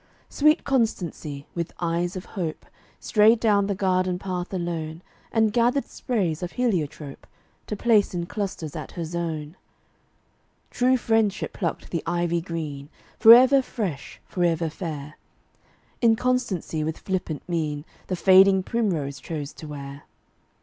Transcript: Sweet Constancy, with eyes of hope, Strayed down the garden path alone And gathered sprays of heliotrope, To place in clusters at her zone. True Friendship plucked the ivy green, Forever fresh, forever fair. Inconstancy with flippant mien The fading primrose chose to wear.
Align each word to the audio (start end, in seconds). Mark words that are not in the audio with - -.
Sweet 0.29 0.63
Constancy, 0.63 1.45
with 1.53 1.71
eyes 1.79 2.15
of 2.15 2.25
hope, 2.33 2.65
Strayed 2.99 3.39
down 3.39 3.67
the 3.67 3.75
garden 3.75 4.17
path 4.17 4.51
alone 4.51 5.03
And 5.31 5.53
gathered 5.53 5.85
sprays 5.85 6.41
of 6.41 6.53
heliotrope, 6.53 7.27
To 7.67 7.75
place 7.75 8.15
in 8.15 8.25
clusters 8.25 8.75
at 8.75 8.93
her 8.93 9.05
zone. 9.05 9.55
True 10.71 10.97
Friendship 10.97 11.53
plucked 11.53 11.91
the 11.91 12.01
ivy 12.07 12.41
green, 12.41 12.89
Forever 13.19 13.61
fresh, 13.61 14.19
forever 14.25 14.71
fair. 14.71 15.19
Inconstancy 16.01 16.83
with 16.83 16.97
flippant 16.97 17.43
mien 17.47 17.85
The 18.07 18.15
fading 18.15 18.63
primrose 18.63 19.19
chose 19.19 19.53
to 19.53 19.67
wear. 19.67 20.03